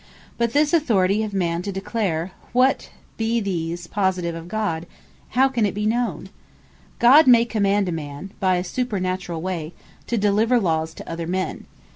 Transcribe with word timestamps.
But 0.35 0.53
this 0.53 0.73
Authority 0.73 1.21
of 1.21 1.31
man 1.31 1.61
to 1.61 1.71
declare 1.71 2.31
what 2.53 2.89
be 3.17 3.39
these 3.39 3.85
Positive 3.85 4.33
Lawes 4.33 4.41
of 4.41 4.47
God, 4.47 4.87
how 5.37 5.47
can 5.47 5.63
it 5.63 5.75
be 5.75 5.85
known? 5.85 6.29
God 6.97 7.27
may 7.27 7.45
command 7.45 7.87
a 7.87 7.91
man 7.91 8.31
by 8.39 8.55
a 8.55 8.63
supernaturall 8.63 9.41
way, 9.41 9.73
to 10.07 10.17
deliver 10.17 10.59
Lawes 10.59 10.95
to 10.95 11.07
other 11.07 11.27
men. 11.27 11.67